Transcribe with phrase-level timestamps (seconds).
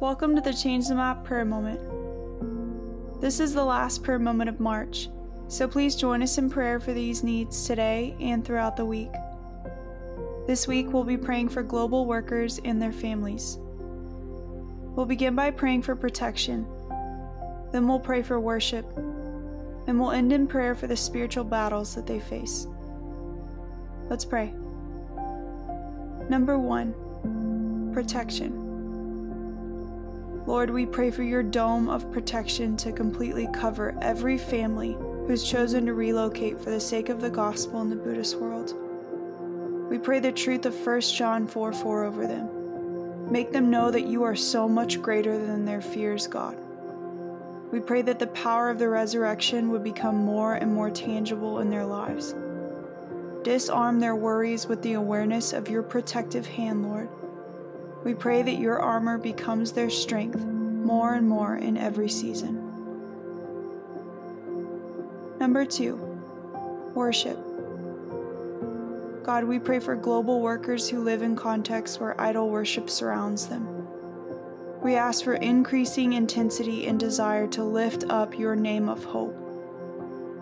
[0.00, 1.80] Welcome to the Change the Map prayer moment.
[3.20, 5.08] This is the last prayer moment of March,
[5.48, 9.10] so please join us in prayer for these needs today and throughout the week.
[10.46, 13.58] This week, we'll be praying for global workers and their families.
[13.58, 16.64] We'll begin by praying for protection,
[17.72, 22.06] then, we'll pray for worship, and we'll end in prayer for the spiritual battles that
[22.06, 22.68] they face.
[24.08, 24.54] Let's pray.
[26.28, 28.67] Number one, protection.
[30.48, 35.84] Lord, we pray for your dome of protection to completely cover every family who's chosen
[35.84, 38.72] to relocate for the sake of the gospel in the Buddhist world.
[39.90, 43.30] We pray the truth of 1 John 4 4 over them.
[43.30, 46.56] Make them know that you are so much greater than their fears, God.
[47.70, 51.68] We pray that the power of the resurrection would become more and more tangible in
[51.68, 52.34] their lives.
[53.42, 57.10] Disarm their worries with the awareness of your protective hand, Lord
[58.04, 62.64] we pray that your armor becomes their strength more and more in every season.
[65.38, 65.96] Number two,
[66.94, 67.38] worship.
[69.24, 73.86] God, we pray for global workers who live in contexts where idol worship surrounds them.
[74.82, 79.36] We ask for increasing intensity and desire to lift up your name of hope.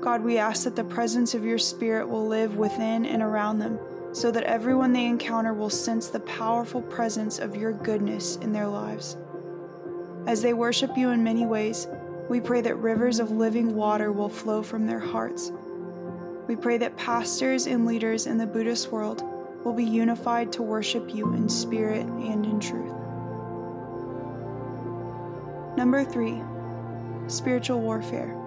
[0.00, 3.78] God, we ask that the presence of your Spirit will live within and around them
[4.12, 8.66] so that everyone they encounter will sense the powerful presence of your goodness in their
[8.66, 9.16] lives.
[10.26, 11.86] As they worship you in many ways,
[12.28, 15.52] we pray that rivers of living water will flow from their hearts.
[16.46, 19.22] We pray that pastors and leaders in the Buddhist world
[19.64, 22.94] will be unified to worship you in spirit and in truth.
[25.76, 26.42] Number three,
[27.28, 28.39] spiritual warfare.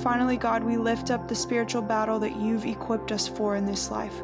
[0.00, 3.90] Finally, God, we lift up the spiritual battle that you've equipped us for in this
[3.90, 4.22] life.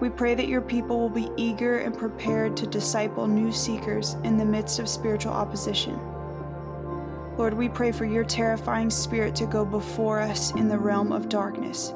[0.00, 4.36] We pray that your people will be eager and prepared to disciple new seekers in
[4.36, 5.98] the midst of spiritual opposition.
[7.36, 11.28] Lord, we pray for your terrifying spirit to go before us in the realm of
[11.28, 11.92] darkness.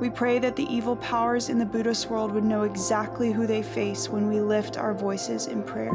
[0.00, 3.62] We pray that the evil powers in the Buddhist world would know exactly who they
[3.62, 5.92] face when we lift our voices in prayer.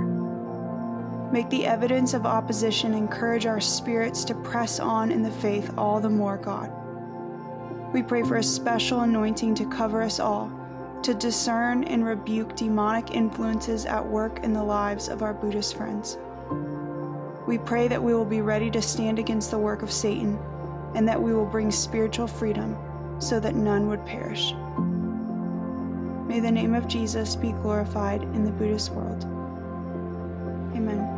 [1.31, 6.01] Make the evidence of opposition encourage our spirits to press on in the faith all
[6.01, 6.69] the more, God.
[7.93, 10.51] We pray for a special anointing to cover us all,
[11.03, 16.17] to discern and rebuke demonic influences at work in the lives of our Buddhist friends.
[17.47, 20.37] We pray that we will be ready to stand against the work of Satan
[20.95, 22.77] and that we will bring spiritual freedom
[23.19, 24.53] so that none would perish.
[26.27, 29.23] May the name of Jesus be glorified in the Buddhist world.
[30.75, 31.10] Amen.